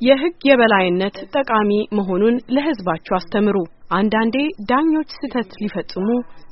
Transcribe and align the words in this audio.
የሕግ 0.00 0.36
የበላይነት 0.48 1.16
ጠቃሚ 1.34 1.70
መሆኑን 1.92 2.36
ለሕዝባችሁ 2.50 3.14
አስተምሩ። 3.16 3.56
አንዳንዴ 3.92 4.36
ዳኞች 4.70 5.10
ስህተት 5.14 5.50
ሊፈጽሙ፣ 5.62 6.06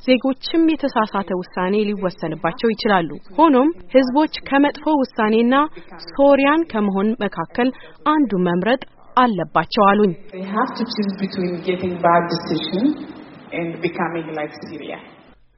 ዜጎችም 0.06 0.62
የተሳሳተ 0.72 1.30
ውሳኔ 1.40 1.74
ሊወሰንባቸው 1.88 2.68
ይችላሉ። 2.72 3.08
ሆኖም 3.38 3.70
ሕዝቦች 3.94 4.34
ከመጥፎ 4.48 4.84
ውሳኔና 5.00 5.54
ሶሪያን 6.10 6.62
ከመሆን 6.72 7.10
መካከል 7.24 7.70
አንዱ 8.06 8.32
መምረጥ 8.48 8.82
አለባቸው 9.16 9.84
አሉኝ። 9.86 10.12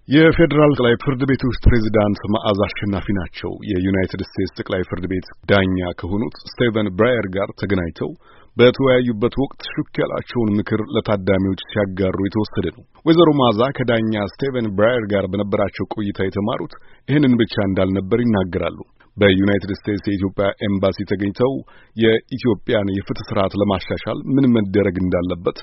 የፌዴራል 0.08 0.70
ጠቅላይ 0.74 0.94
ፍርድ 1.02 1.22
ቤት 1.30 1.42
ውስጥ 1.46 1.62
ፕሬዚዳንት 1.64 2.20
መዓዛ 2.34 2.60
አሸናፊ 2.66 3.06
ናቸው። 3.16 3.50
የዩናይትድ 3.70 4.20
ስቴትስ 4.28 4.52
ጠቅላይ 4.58 4.82
ፍርድ 4.90 5.04
ቤት 5.10 5.26
ዳኛ 5.50 5.88
ከሆኑት 6.00 6.36
ስቴቨን 6.44 6.88
ብራየር 6.98 7.26
ጋር 7.34 7.48
ተገናኝተው 7.60 8.10
በተወያዩበት 8.56 9.34
ወቅት 9.42 9.60
ሹክ 9.72 9.92
ያላቸውን 10.02 10.54
ምክር 10.58 10.82
ለታዳሚዎች 10.94 11.60
ሲያጋሩ 11.68 12.16
የተወሰደ 12.24 12.66
ነው። 12.76 12.84
ወይዘሮ 13.06 13.28
መዓዛ 13.40 13.60
ከዳኛ 13.78 14.24
ስቴቨን 14.32 14.68
ብራየር 14.78 15.04
ጋር 15.12 15.26
በነበራቸው 15.32 15.90
ቆይታ 15.94 16.18
የተማሩት 16.24 16.72
ይህንን 17.08 17.34
ብቻ 17.42 17.54
እንዳልነበር 17.68 18.20
ይናገራሉ። 18.24 18.78
በዩናይትድ 19.18 19.72
ስቴትስ 19.78 20.06
የኢትዮጵያ 20.08 20.46
ኤምባሲ 20.66 21.06
ተገኝተው 21.10 21.52
የኢትዮጵያን 21.96 22.92
የፍትህ 22.96 23.26
ስርዓት 23.30 23.54
ለማሻሻል 23.60 24.18
ምን 24.34 24.46
መደረግ 24.56 24.96
እንዳለበት 25.02 25.58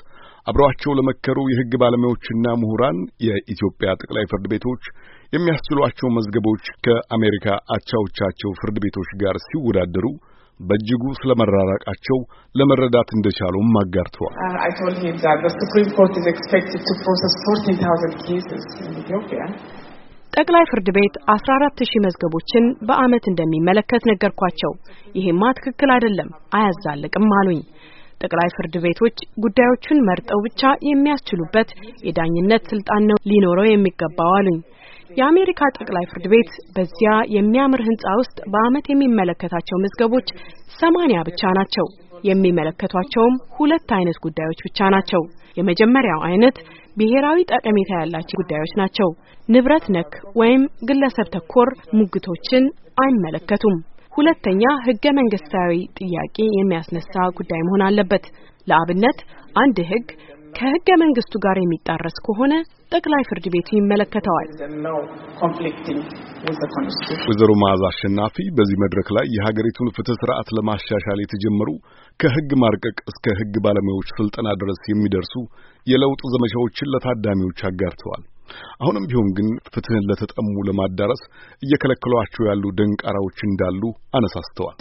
አብረዋቸው 0.46 0.96
ለመከሩ 0.98 1.38
የሕግ 1.48 1.72
ባለሙያዎችና 1.82 2.46
ምሁራን 2.60 2.98
የኢትዮጵያ 3.26 3.90
ጠቅላይ 4.02 4.26
ፍርድ 4.32 4.46
ቤቶች 4.52 4.82
የሚያስችሏቸው 5.32 6.08
መዝገቦች 6.16 6.64
ከአሜሪካ 6.86 7.46
አቻዎቻቸው 7.76 8.50
ፍርድ 8.60 8.78
ቤቶች 8.84 9.10
ጋር 9.22 9.38
ሲወዳደሩ 9.46 10.06
በእጅጉ 10.60 11.04
ስለመራራቃቸው 11.18 12.18
ለመረዳት 12.54 13.08
እንደቻሉም 13.16 13.74
አጋርተዋል። 13.80 14.36
ጠቅላይ 20.36 20.64
ፍርድ 20.70 20.88
ቤት 20.96 21.14
14 21.32 21.82
ሺህ 21.82 22.00
መዝገቦችን 22.04 22.64
በአመት 22.88 23.24
እንደሚመለከት 23.28 24.02
ነገርኳቸው። 24.10 24.72
ይሄማ 25.14 25.42
ትክክል 25.58 25.90
አይደለም፣ 25.94 26.28
አያዛልቅም 26.58 27.28
አሉኝ። 27.38 27.60
ጠቅላይ 28.20 28.48
ፍርድ 28.56 28.74
ቤቶች 28.84 29.16
ጉዳዮቹን 29.44 29.98
መርጠው 30.08 30.40
ብቻ 30.46 30.60
የሚያስችሉበት 30.88 31.70
የዳኝነት 32.06 32.62
ስልጣን 32.72 33.02
ነው 33.10 33.18
ሊኖረው 33.30 33.66
የሚገባው 33.68 34.32
አሉኝ። 34.38 34.58
የአሜሪካ 35.18 35.60
ጠቅላይ 35.78 36.04
ፍርድ 36.10 36.26
ቤት 36.32 36.52
በዚያ 36.76 37.12
የሚያምር 37.36 37.82
ህንጻ 37.88 38.06
ውስጥ 38.20 38.38
በአመት 38.52 38.86
የሚመለከታቸው 38.90 39.78
መዝገቦች 39.84 40.28
ሰማንያ 40.80 41.20
ብቻ 41.28 41.52
ናቸው። 41.58 41.86
የሚመለከቷቸውም 42.30 43.34
ሁለት 43.56 43.90
አይነት 43.96 44.18
ጉዳዮች 44.24 44.60
ብቻ 44.66 44.88
ናቸው። 44.94 45.22
የመጀመሪያው 45.56 46.20
አይነት 46.28 46.56
ብሔራዊ 46.96 47.38
ጠቀሜታ 47.50 47.90
ያላቸው 48.00 48.38
ጉዳዮች 48.42 48.72
ናቸው። 48.80 49.08
ንብረት 49.48 49.86
ነክ 49.96 50.12
ወይም 50.40 50.62
ግለሰብ 50.88 51.28
ተኮር 51.34 51.68
ሙግቶችን 51.98 52.64
አይመለከቱም። 52.98 53.76
ሁለተኛ 54.12 54.62
ህገ 54.86 55.04
መንግስታዊ 55.18 55.72
ጥያቄ 55.98 56.36
የሚያስነሳ 56.52 57.14
ጉዳይ 57.38 57.60
መሆን 57.66 57.82
አለበት። 57.86 58.24
ለአብነት 58.66 59.18
አንድ 59.56 59.78
ህግ 59.90 60.06
ከህገ 60.56 60.88
መንግስቱ 61.00 61.32
ጋር 61.44 61.56
የሚጣረስ 61.60 62.16
ከሆነ 62.26 62.52
ጠቅላይ 62.92 63.22
ፍርድ 63.28 63.46
ቤቱ 63.54 63.68
ይመለከተዋል። 63.76 64.48
ወይዘሮ 67.26 67.50
መዓዛ 67.62 67.82
አሸናፊ 67.90 68.36
በዚህ 68.56 68.76
መድረክ 68.84 69.08
ላይ 69.16 69.26
የሀገሪቱን 69.34 69.92
ፍትህ 69.96 70.16
ስርዓት 70.20 70.50
ለማሻሻል 70.58 71.20
የተጀመሩ 71.22 71.68
ከህግ 72.20 72.52
ማርቀቅ 72.62 72.96
እስከ 73.12 73.34
ህግ 73.40 73.56
ባለሙያዎች 73.66 74.14
ስልጠና 74.18 74.54
ድረስ 74.62 74.80
የሚደርሱ 74.92 75.34
የለውጥ 75.86 76.22
ዘመቻዎችን 76.34 76.92
ለታዳሚዎች 76.94 77.60
አጋርተዋል። 77.70 78.24
አሁንም 78.80 79.06
ቢሆን 79.10 79.28
ግን 79.36 79.48
ፍትህን 79.74 80.06
ለተጠሙ 80.08 80.54
ለማዳረስ 80.68 81.22
እየከለከሏቸው 81.62 82.44
ያሉ 82.48 82.64
ደንቃራዎች 82.78 83.38
እንዳሉ 83.48 83.82
አነሳስተዋል። 84.14 84.76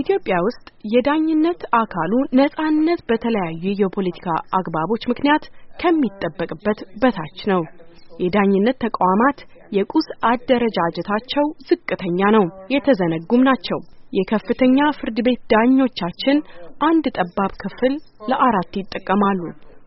ኢትዮጵያ 0.00 0.36
ውስጥ 0.46 0.64
የዳኝነት 0.94 1.62
አካሉ 1.80 2.12
ነጻነት 2.40 3.00
በተለያዩ 3.10 3.64
የፖለቲካ 3.80 4.28
አግባቦች 4.58 5.04
ምክንያት 5.12 5.44
ከሚጠበቅበት 5.82 6.80
በታች 7.02 7.38
ነው። 7.52 7.62
የዳኝነት 8.20 8.76
ተቋማት 8.84 9.38
የቁስ 9.72 10.08
አደረጃጀታቸው 10.30 11.46
ዝቅተኛ 11.68 12.20
ነው፣ 12.36 12.44
የተዘነጉም 12.74 13.44
ናቸው። 13.48 13.78
የከፍተኛ 14.12 14.78
ፍርድ 14.98 15.18
ቤት 15.26 15.42
ዳኞቻችን 15.52 16.38
አንድ 16.82 17.04
ጠባብ 17.18 17.52
ክፍል 17.62 17.94
ለአራት 18.30 18.72
ይጠቀማሉ። 18.80 19.40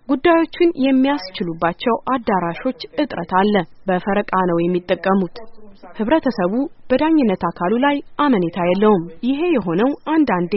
ጉዳዮቹን 0.10 0.72
የሚያስችሉባቸው 0.86 1.96
አዳራሾች 2.14 2.80
እጥረት 3.02 3.32
አለ። 3.42 3.56
በፈረቃ 3.88 4.32
ነው 4.50 4.58
የሚጠቀሙት። 4.62 5.38
ህብረተሰቡ 5.98 6.54
በዳኝነት 6.90 7.44
አካሉ 7.50 7.74
ላይ 7.86 7.96
አመኔታ 8.20 8.58
የለውም። 8.68 9.06
ይሄ 9.30 9.42
የሆነው 9.54 9.92
አንዳንዴ 10.14 10.56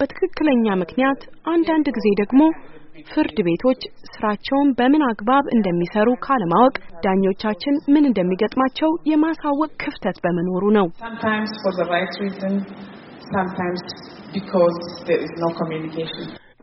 በትክክለኛ 0.00 0.66
ምክንያት፣ 0.80 1.20
አንዳንድ 1.48 1.86
ጊዜ 1.96 2.08
ደግሞ 2.22 2.40
ፍርድ 3.08 3.38
ቤቶች 3.46 3.80
ስራቸውን 4.12 4.68
በምን 4.78 5.02
አግባብ 5.08 5.44
እንደሚሰሩ 5.54 6.08
ካለማወቅ 6.24 6.74
ዳኞቻችን 7.04 7.74
ምን 7.94 8.04
እንደሚገጥማቸው 8.08 8.90
የማሳወቅ 9.10 9.70
ክፍተት 9.82 10.18
በመኖሩ 10.24 10.64
ነው። 10.78 10.86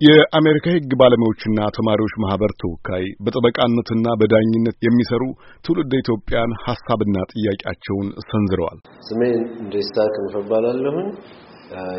የአሜሪካ 0.01 0.66
የህግ 0.69 0.91
ባለሙያዎችና 1.00 1.59
ተማሪዎች 1.75 2.13
ማህበር 2.24 2.51
ተወካይ 2.62 3.03
በጠበቃነትና 3.25 4.06
በዳኝነት 4.22 4.78
የሚሰሩ 4.88 5.23
ትውልደ 5.66 5.94
ኢትዮጵያን 6.03 6.52
ሀሳብና 6.63 7.16
ጥያቄያቸውን 7.34 8.07
ሰንዝረዋል። 8.29 8.79
ስሜ 9.07 9.22
እንደስታ 9.62 10.06
ክንፈ 10.16 10.34
እባላለሁኝ። 10.44 11.09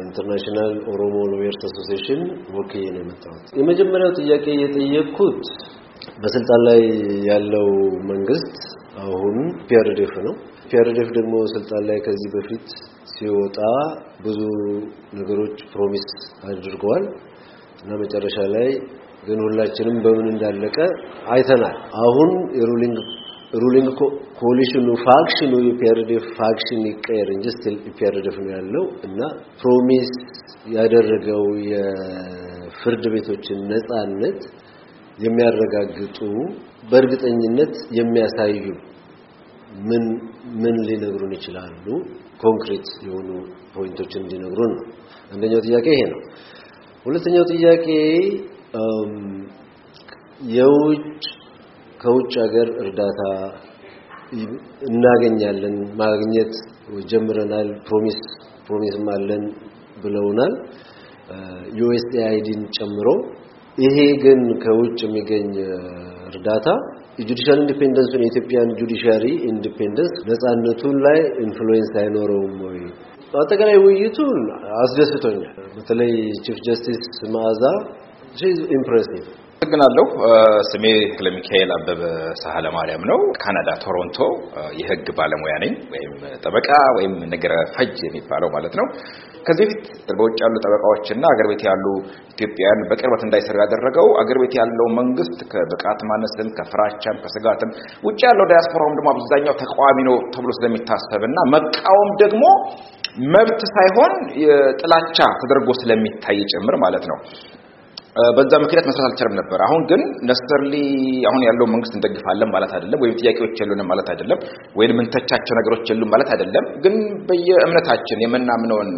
International 0.03 0.72
Oromo 0.91 1.15
Lawyers 1.32 1.62
Association 1.69 2.20
ወክዬ 2.56 2.84
ነው 2.94 3.00
የመጣሁት። 3.03 3.47
የመጀመሪያው 3.60 4.12
ጥያቄ 4.20 4.47
የጠየቅኩት 4.60 5.41
በስልጣን 6.19 6.60
ላይ 6.69 6.82
ያለው 7.30 7.69
መንግስት 8.10 8.56
አሁን 9.04 9.36
EPRDF 9.69 10.15
ነው። 10.26 10.34
EPRDF 10.70 11.09
ደግሞ 11.19 11.34
ስልጣን 11.54 11.82
ላይ 11.88 11.98
ከዚህ 12.06 12.28
በፊት 12.34 12.66
ሲወጣ 13.09 13.59
ብዙ 14.25 14.41
ነገሮች 15.19 15.56
promise 15.72 16.06
አድርገዋል 16.48 17.04
እና 17.82 17.97
መጨረሻ 18.03 18.37
ላይ 18.54 18.69
ግን 19.26 19.38
ሁላችንም 19.44 19.97
በምን 20.04 20.26
እንዳለቀ 20.32 20.78
አይተናል። 21.34 21.76
አሁን 22.03 22.31
የሩሊንግ 22.59 22.98
ሩሊንግ 23.62 23.88
ኮሊሽኑ 24.41 24.88
ፋክሽኑ 25.04 25.53
የፒአርዲኤፍ 25.66 26.25
ፋክሽን 26.38 26.81
ይቀየር 26.88 27.28
እንጂ 27.34 27.47
still 27.56 27.76
EPRDF 27.98 28.37
ነው 28.41 28.50
ያለው 28.54 28.84
እና 29.06 29.21
promise 29.60 30.10
ያደረገው 30.75 31.44
የፍርድ 31.71 33.04
ቤቶችን 33.15 33.60
ነጻነት 33.72 34.41
የሚያረጋግጡ 35.19 36.19
በእርግጠኝነት 36.91 37.75
የሚያሳዩ 37.98 38.65
ምን 39.82 40.04
ምን 40.62 40.76
ሊነግሩን 40.88 41.32
ይችላሉ? 41.36 41.86
ኮንክሪት 42.40 42.86
የሆኑ 43.06 43.28
point 43.75 43.96
ኦችን 43.96 44.22
እንዲነግሩን 44.24 44.72
ነው። 44.74 44.84
አንደኛው 45.32 45.60
ጥያቄ 45.66 45.86
ይሄ 45.94 46.02
ነው። 46.12 46.20
ሁለተኛው 47.06 47.44
ጥያቄ 47.52 47.86
የውጭ 50.54 51.24
ከውጭ 52.00 52.32
ሀገር 52.44 52.68
እርዳታ 52.82 53.20
እናገኛለን 54.88 55.77
ማግኘት 56.00 56.53
ጀምረናል፣ 57.10 57.68
promise 57.86 58.18
promise 58.66 58.98
ም 58.98 59.06
አለን 59.15 59.44
ብለውናል 60.03 60.54
ዩኤስኤአይዲን 61.78 62.62
ጨምሮ። 62.77 63.06
ይሄ 63.78 63.97
ግን 64.24 64.41
ከውጭ 64.65 64.98
የሚገኝ 65.06 65.48
እርዳታ 66.28 66.66
የ 67.18 67.27
judicial 67.27 67.59
independence 67.62 68.08
ኡን 68.08 68.22
የኢትዮጵያን 68.25 68.71
judiciary 68.78 69.24
independence 69.48 70.15
ነጻነቱን 70.28 70.97
ላይ 71.07 71.19
influence 71.45 71.92
አይኖረውም 72.01 72.57
ወይ? 72.66 72.78
አጠቃላይ 73.34 73.77
ውይይቱን 73.84 74.41
አስደስቶኛል። 74.81 75.45
በተለይ 75.77 76.13
chief 76.45 76.59
justice 76.66 77.03
መዓዛ 77.34 77.63
impressive 78.77 79.24
አመሰግናለሁ። 79.66 80.05
ስሜ 80.71 80.84
ለሚካኤል 81.25 81.71
አበበ 81.77 82.01
ሳህለ 82.41 82.66
ማርያም 82.75 83.05
ነው። 83.11 83.19
ካናዳ 83.43 83.71
ቶሮንቶ 83.84 84.19
የህግ 84.78 85.07
ባለሙያ 85.19 85.55
ነኝ፣ 85.63 85.72
ወይም 85.93 86.13
ጠበቃ 86.45 86.69
ወይም 86.97 87.13
ነገረ 87.33 87.53
ፈጅ 87.75 87.97
የሚባለው 88.07 88.49
ማለት 88.57 88.75
ነው። 88.81 88.87
ከዚህ 89.47 89.65
በፊት 89.65 89.87
በውጭ 90.19 90.37
ያሉ 90.45 90.55
ጠበቃዎችና 90.65 91.25
አገር 91.33 91.47
ቤት 91.51 91.63
ያሉ 91.69 91.87
ኢትዮጵያውያን 92.33 92.84
በቅርበት 92.91 93.22
እንዳይሰሩ 93.27 93.57
ያደረገው 93.65 94.07
አገር 94.21 94.39
ቤት 94.43 94.55
ያለው 94.61 94.87
መንግስት 95.01 95.41
ከብቃት 95.53 96.01
ማነስም 96.11 96.49
ከፍራቻም 96.59 97.19
ከስጋትም 97.25 97.72
ውጭ 98.07 98.21
ያለው 98.28 98.47
ዳያስፖራውም 98.53 98.97
ደግሞ 98.99 99.11
አብዛኛው 99.15 99.57
ተቃዋሚ 99.63 99.99
ነው 100.09 100.16
ተብሎ 100.37 100.53
ስለሚታሰብና 100.59 101.39
መቃወም 101.55 102.11
ደግሞ 102.25 102.45
መብት 103.34 103.61
ሳይሆን 103.75 104.15
ጥላቻ 104.81 105.19
ተደርጎ 105.43 105.71
ስለሚታይ 105.83 106.41
ጭምር 106.53 106.77
ማለት 106.84 107.07
ነው። 107.13 107.19
በዛ 108.37 108.53
ምክንያት 108.63 108.87
መስራት 108.89 109.07
አልቻለም 109.09 109.34
ነበር። 109.39 109.61
አሁን 109.66 109.83
ግን 109.91 110.01
necessarily 110.28 110.74
አሁን 111.31 111.43
ያለው 111.47 111.66
መንግስት 111.72 111.95
እንደግፋለን 111.99 112.51
ማለት 112.55 112.72
አይደለም፣ 112.77 113.01
ወይም 113.05 113.15
ጥያቄዎች 113.21 113.57
የሉንም 113.63 113.89
ማለት 113.93 114.09
አይደለም፣ 114.13 114.39
ወይም 114.78 114.93
የምንተቻቸው 114.95 115.55
ነገሮች 115.61 115.87
የሉም 115.93 116.11
ማለት 116.15 116.31
አይደለም። 116.34 116.66
ግን 116.84 116.97
በየእምነታችን 117.28 118.22
የምናምነውን 118.25 118.91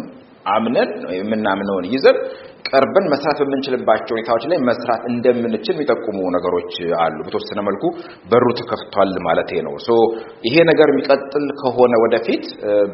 አምነን 0.49 0.89
የምናምነውን 1.15 1.85
ይዘን 1.93 2.17
ቀርበን 2.67 3.05
መስራት 3.11 3.37
በምንችልባቸው 3.41 4.13
ሁኔታዎች 4.15 4.43
ላይ 4.51 4.57
መስራት 4.69 5.03
እንደምንችል 5.09 5.75
የሚጠቁሙ 5.75 6.19
ነገሮች 6.35 6.71
አሉ። 7.01 7.17
በተወሰነ 7.25 7.59
መልኩ 7.67 7.83
በሩ 8.31 8.45
ተከፍቷል 8.59 9.11
ማለት 9.27 9.51
ነው። 9.67 9.73
so 9.85 9.97
ይሄ 10.47 10.55
ነገር 10.69 10.89
የሚቀጥል 10.91 11.45
ከሆነ 11.61 11.93
ወደፊት 12.03 12.45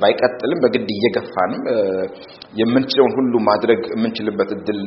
ባይቀጥልም 0.02 0.62
በግድ 0.66 0.90
እየገፋንም 0.98 1.64
የምንችለውን 2.62 3.14
ሁሉ 3.20 3.34
ማድረግ 3.50 3.82
የምንችልበት 3.94 4.52
እድል 4.58 4.82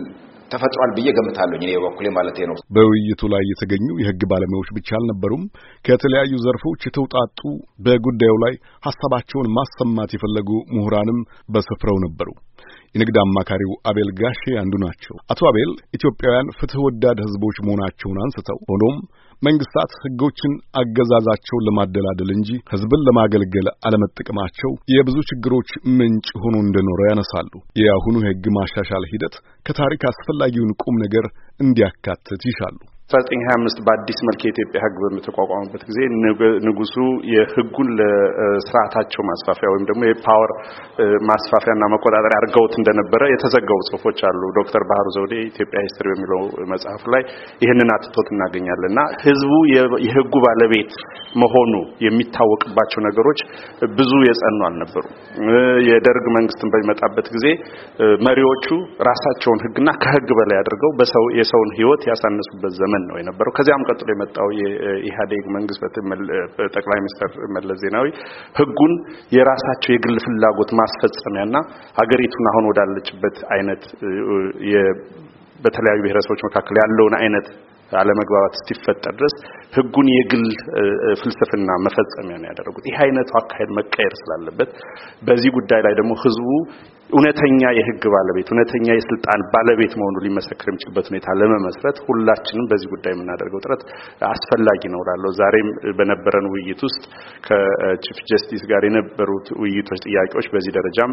ተፈጥሯል 0.51 0.91
ብዬ 0.97 1.09
ገምታለሁ። 1.17 1.57
እኔ 1.59 1.73
በኩሌ 1.85 2.07
ማለት 2.17 2.39
ነው። 2.51 2.57
በውይይቱ 2.77 3.23
ላይ 3.33 3.45
የተገኙ 3.51 3.87
የህግ 4.03 4.23
ባለሙያዎች 4.31 4.71
ብቻ 4.77 4.89
አልነበሩም። 4.99 5.45
ከተለያዩ 5.85 6.33
ዘርፎች 6.45 6.87
የተውጣጡ 6.89 7.41
በጉዳዩ 7.87 8.35
ላይ 8.45 8.55
ሀሳባቸውን 8.83 9.53
ማሰማት 9.57 10.13
የፈለጉ 10.17 10.51
ምሁራንም 10.75 11.21
በስፍራው 11.49 11.99
ነበሩ። 12.07 12.29
የንግድ 12.95 13.17
አማካሪው 13.23 13.73
አቤል 13.91 14.11
ጋሼ 14.21 14.43
አንዱ 14.61 14.75
ናቸው። 14.85 15.15
አቶ 15.33 15.41
አቤል 15.51 15.73
ኢትዮጵያውያን 15.95 16.53
ፍትህ 16.59 16.83
ወዳድ 16.85 17.19
ህዝቦች 17.27 17.57
መሆናቸውን 17.67 18.21
አንስተው 18.25 18.59
ሆኖም 18.71 18.99
መንግስታት 19.43 19.91
ህጎችን 20.03 20.53
አገዛዛቸውን 20.81 21.65
ለማደላደል 21.67 22.31
እንጂ 22.35 22.51
ህዝብን 22.73 23.03
ለማገልገል 23.09 23.67
አለመጠቀማቸው 23.87 24.71
የብዙ 24.95 25.17
ችግሮች 25.31 25.71
ምንጭ 25.99 26.29
ሆኖ 26.43 26.57
እንደኖረ 26.63 27.01
ያነሳሉ። 27.11 27.53
የአሁኑ 27.81 28.17
የህግ 28.23 28.47
ማሻሻል 28.57 29.07
ሂደት 29.13 29.37
ከታሪክ 29.67 30.05
አስፈላጊውን 30.11 30.73
ቁም 30.83 30.97
ነገር 31.05 31.27
እንዲያካትት 31.61 32.45
ይሻሉ። 32.51 32.79
1925 33.11 33.83
በአዲስ 33.87 34.21
መልክ 34.27 34.41
የኢትዮጵያ 34.45 34.79
ህግ 34.85 34.97
በተቋቋመበት 35.09 35.83
ጊዜ 35.89 35.99
ንጉሱ 36.67 36.95
የህጉን 37.33 37.89
ለስርዓታቸው 37.99 39.23
ማስፋፊያ 39.29 39.69
ወይም 39.73 39.85
ደግሞ 39.91 40.03
የ 40.09 40.21
power 40.21 40.51
ማስፋፊያና 41.29 41.89
መቆጣጠሪያ 41.93 42.39
አድርገውት 42.41 42.75
እንደነበረ 42.81 43.29
የተዘገቡ 43.33 43.79
ጽሁፎች 43.89 44.23
አሉ። 44.29 44.43
ዶክተር 44.59 44.85
ባህሩ 44.91 45.13
ዘውዴ 45.17 45.35
Ethiopia 45.51 45.83
history 45.87 46.07
በሚለው 46.13 46.43
መጽሐፍ 46.73 47.05
ላይ 47.15 47.23
ይህንን 47.65 47.93
አትቶት 47.97 48.31
እናገኛለን 48.35 48.91
እና 48.91 49.05
ህዝቡ 49.23 49.53
የህጉ 50.07 50.35
ባለቤት 50.47 50.93
መሆኑ 51.43 51.73
የሚታወቅባቸው 52.07 53.01
ነገሮች 53.09 53.41
ብዙ 53.97 54.13
የጸኑ 54.27 54.61
አልነበሩ። 54.69 55.05
የደርግ 55.89 56.27
መንግስትን 56.39 56.69
በሚመጣበት 56.75 57.27
ጊዜ 57.37 57.47
መሪዎቹ 58.27 58.67
ራሳቸውን 59.09 59.63
ህግና 59.67 59.89
ከህግ 60.03 60.29
በላይ 60.41 60.59
አድርገው 60.63 60.93
የሰውን 61.39 61.73
ህይወት 61.79 62.03
ያሳነሱበት 62.11 62.73
ዘመን 62.77 62.96
ነው 63.03 63.17
የነበረው። 63.21 63.53
ከዚያም 63.57 63.87
ቀጥሎ 63.89 64.09
የመጣው 64.13 64.49
የኢህአዴግ 64.61 65.45
መንግስት 65.57 65.83
ጠቅላይ 66.77 66.99
ሚኒስትር 66.99 67.31
መለስ 67.57 67.79
ዜናዊ 67.85 68.07
ህጉን 68.61 68.95
የራሳቸው 69.37 69.93
የግል 69.95 70.19
ፍላጎት 70.27 70.73
ማስፈጸሚያና 70.81 71.57
ሀገሪቱን 72.01 72.49
አሁን 72.53 72.67
ወዳለችበት 72.71 73.39
አይነት 73.57 73.85
በተለያዩ 75.61 76.01
ብሔረሰቦች 76.05 76.41
መካከል 76.47 76.77
ያለውን 76.83 77.15
አይነት 77.21 77.47
አለመግባባት 77.93 78.55
እስኪፈጠር 78.59 79.13
ድረስ 79.19 79.35
ህጉን 79.77 80.09
የግል 80.13 80.47
ፍልስፍና 81.21 81.71
መፈጸሚያ 81.85 82.37
ነው 82.41 82.49
ያደረጉት። 82.51 82.85
ይህ 82.91 82.97
አይነቱ 83.05 83.31
አካሄድ 83.41 83.71
መቀየር 83.79 84.15
ስላለበት 84.21 84.71
በዚህ 85.23 85.51
ጉዳይ 85.59 85.81
ላይ 85.87 85.95
ደግሞ 86.01 86.13
ህዝቡ 86.25 86.49
እውነተኛ 87.11 87.61
የህግ 87.77 88.05
ባለቤት 88.15 88.49
እውነተኛ 88.53 88.87
የስልጣን 88.93 89.41
ባለቤት 89.53 89.93
መሆኑ 90.01 90.17
ሊመሰክር 90.25 90.67
የሚችልበት 90.69 91.07
ሁኔታ 91.11 91.35
ለመመስረት 91.41 91.99
ሁላችንም 92.07 92.65
በዚህ 92.71 92.89
ጉዳይ 92.95 93.13
የምናደርገው 93.15 93.61
ጥረት 93.65 93.83
አስፈላጊ 94.29 94.83
ነው 94.95 95.01
እላለሁ። 95.05 95.31
ዛሬም 95.41 95.69
በነበረን 95.99 96.47
ውይይት 96.53 96.81
ውስጥ 96.87 97.03
ከቺፍ 97.47 98.19
ጀስቲስ 98.31 98.63
ጋር 98.71 98.85
የነበሩት 98.89 99.49
ውይይቶች፣ 99.61 100.01
ጥያቄዎች 100.07 100.49
በዚህ 100.55 100.75
ደረጃም 100.79 101.13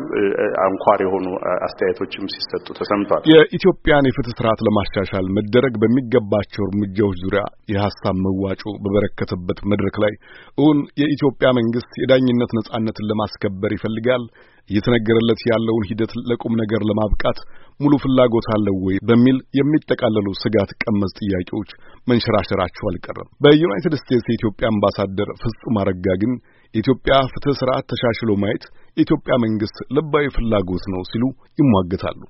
አንኳር 0.65 1.01
የሆኑ 1.05 1.27
አስተያየቶችም 1.67 2.25
ሲሰጡ 2.35 2.67
ተሰምቷል። 2.79 3.23
የኢትዮጵያን 3.33 4.09
የፍትህ 4.09 4.35
ስርዓት 4.39 4.63
ለማሻሻል 4.67 5.27
መደረግ 5.37 5.75
በሚገባቸው 5.83 6.63
እርምጃዎች 6.69 7.19
ዙሪያ 7.25 7.43
የሀሳብ 7.73 8.17
መዋጮ 8.25 8.63
በበረከተበት 8.83 9.61
መድረክ 9.71 9.95
ላይ 10.03 10.13
እውን 10.57 10.79
የኢትዮጵያ 11.01 11.47
መንግስት 11.59 11.93
የዳኝነት 12.01 12.51
ነጻነትን 12.59 13.07
ለማስከበር 13.11 13.71
ይፈልጋል 13.77 14.25
እየተነገረለት 14.69 15.41
ያለውን 15.49 15.87
ሂደት 15.89 16.11
ለቁም 16.29 16.53
ነገር 16.61 16.81
ለማብቃት 16.89 17.39
ሙሉ 17.79 17.93
ፍላጎት 18.03 18.47
አለው 18.55 18.75
ወይ 18.85 18.97
በሚል 19.09 19.37
የሚጠቃለሉ 19.59 20.27
ስጋት 20.41 20.71
ቀመስ 20.83 21.11
ጥያቄዎች 21.19 21.69
መንሸራሸራቸው 22.07 22.85
አልቀረም። 22.89 23.29
በዩናይትድ 23.43 23.95
ስቴትስ 24.01 24.27
የኢትዮጵያ 24.29 24.67
አምባሳደር 24.73 25.29
ፍጹም 25.43 25.77
አረጋ 25.81 26.15
ግን 26.21 26.33
የኢትዮጵያ 26.73 27.15
ፍትህ 27.33 27.55
ስርዓት 27.59 27.85
ተሻሽሎ 27.91 28.31
ማየት 28.43 28.63
የኢትዮጵያ 28.97 29.33
መንግስት 29.45 29.77
ልባዊ 29.97 30.27
ፍላጎት 30.37 30.85
ነው 30.93 31.01
ሲሉ 31.11 31.23
ይሟገታሉ። 31.59 32.21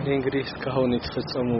እኔ 0.00 0.08
እንግዲህ 0.16 0.42
እስካሁን 0.48 0.90
የተፈጸሙ 0.96 1.50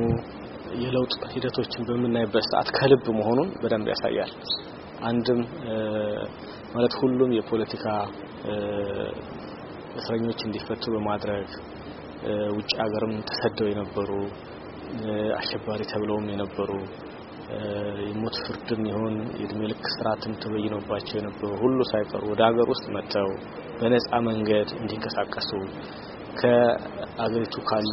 የለውጥ 0.81 1.15
ሂደቶችን 1.35 1.87
በምናይበት 1.89 2.47
ሰዓት 2.51 2.69
ከልብ 2.77 3.05
መሆኑን 3.19 3.51
በደንብ 3.63 3.87
ያሳያል። 3.93 4.33
አንድም 5.03 5.41
ማለት 6.75 6.95
ሁሉም 7.01 7.31
የፖለቲካ 7.37 7.85
እስረኞች 9.97 10.41
እንዲፈቱ 10.47 10.85
በማድረግ 10.95 11.49
ውጭ 12.57 12.71
ሀገርም 12.83 13.15
ተሰደው 13.29 13.69
የነበሩ 13.71 14.11
አሸባሪ 15.39 15.83
ተብለውም 15.93 16.27
የነበሩ 16.33 16.71
የሞት 18.07 18.37
ፍርድም 18.45 18.83
ይሁን 18.91 19.17
የእድሜ 19.41 19.61
ልክ 19.73 19.85
ስርዓትም 19.93 20.33
ተበይኖባቸው 20.43 21.17
የነበሩ 21.19 21.51
ሁሉ 21.63 21.79
ሳይቀሩ 21.91 22.23
ወደ 22.33 22.41
ሀገር 22.49 22.69
ውስጥ 22.75 22.87
መጥተው 22.97 23.29
በነጻ 23.79 24.11
መንገድ 24.29 24.71
እንዲንቀሳቀሱ 24.81 25.51
ከአገሪቱ 26.41 27.55
ካሉ 27.69 27.93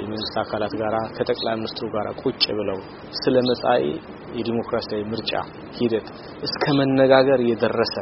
የመንግስት 0.00 0.36
አካላት 0.42 0.72
ጋራ 0.80 0.96
ከጠቅላይ 1.16 1.54
ሚኒስትሩ 1.60 1.86
ጋር 1.96 2.06
ቁጭ 2.22 2.44
ብለው 2.60 2.78
ስለ 3.20 3.36
መጻኢ 3.50 3.84
የዲሞክራሲያዊ 4.38 5.02
ምርጫ 5.12 5.32
ሂደት 5.78 6.08
እስከ 6.46 6.64
መነጋገር 6.80 7.40
የደረሰ 7.50 7.94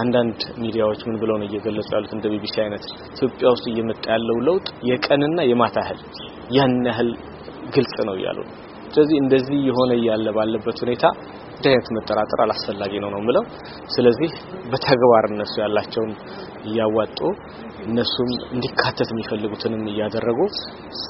አንዳንድ 0.00 0.40
ሚዲያዎች 0.62 1.00
ምን 1.06 1.16
ብለው 1.22 1.36
ነው 1.40 1.46
እየገለጹ 1.48 1.88
ያሉት 1.96 2.12
እንደ 2.16 2.26
ቢቢሲ 2.32 2.56
አይነት 2.62 2.84
ኢትዮጵያ 3.08 3.48
ውስጥ 3.54 3.64
እየመጣ 3.72 4.04
ያለው 4.14 4.38
ለውጥ 4.46 4.66
የቀንና 4.90 5.40
የማታ 5.50 5.76
ያህል 5.84 6.00
ያን 6.56 6.76
ያህል 6.90 7.10
ግልጽ 7.74 7.96
ነው 8.08 8.14
እያሉ 8.18 8.38
ነው። 8.42 8.54
ስለዚህ 8.94 9.16
እንደዚህ 9.22 9.58
የሆነ 9.68 9.92
እያለ 10.00 10.26
ባለበት 10.36 10.78
ሁኔታ 10.84 11.04
እንዲህ 11.54 11.70
አይነት 11.72 11.88
መጠራጠር 11.96 12.40
አላስፈላጊ 12.44 12.92
ነው 13.04 13.10
ነው 13.14 13.20
የምለው። 13.22 13.44
ስለዚህ 13.94 14.30
በተግባር 14.72 15.26
እነሱ 15.30 15.54
ያላቸውን 15.62 16.12
እያዋጡ 16.64 17.18
እነሱም 17.86 18.30
እንዲካተት 18.50 19.08
የሚፈልጉትንም 19.12 19.84
እያደረጉ 19.92 20.40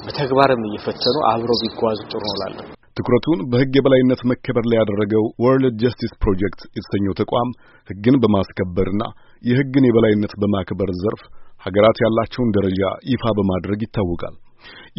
በተግባርም 0.05 0.63
እየፈተኑ 0.69 1.17
አብረው 1.31 1.59
ቢጓዙ 1.63 1.99
ጥሩ 2.11 2.23
ነው 2.27 2.35
እላለሁ። 2.37 2.65
ትኩረቱን 2.97 3.39
በሕግ 3.51 3.73
የበላይነት 3.75 4.21
መከበር 4.31 4.65
ላይ 4.69 4.77
ያደረገው 4.79 5.23
World 5.43 5.75
Justice 5.83 6.11
Project 6.23 6.61
የተሰኘው 6.75 7.15
ተቋም 7.19 7.49
ሕግን 7.89 8.15
በማስከበርና 8.23 9.03
የሕግን 9.43 9.87
የበላይነት 9.87 10.33
በማክበር 10.41 10.91
ዘርፍ 11.01 11.23
ሀገራት 11.63 11.97
ያላቸውን 12.03 12.53
ደረጃ 12.57 12.81
ይፋ 13.11 13.33
በማድረግ 13.37 13.81
ይታወቃል። 13.85 14.35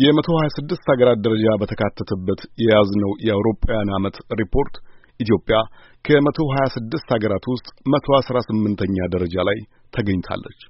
የመቶ 0.03 0.29
ሀያ 0.39 0.49
ስድስት 0.57 0.87
ሀገራት 0.93 1.19
ደረጃ 1.27 1.47
በተካተተበት 1.61 2.41
የያዝነው 2.63 3.13
የአውሮፓውያን 3.27 3.95
ዓመት 3.99 4.17
ሪፖርት 4.41 4.75
ኢትዮጵያ 5.21 5.57
ከመቶ 6.05 6.39
ሀያ 6.55 6.65
ስድስት 6.77 7.09
ሀገራት 7.15 7.45
ውስጥ 7.53 7.67
መቶ 7.93 8.17
አስራ 8.19 8.39
ስምንተኛ 8.49 8.97
ደረጃ 9.15 9.37
ላይ 9.49 9.59
ተገኝታለች። 9.95 10.61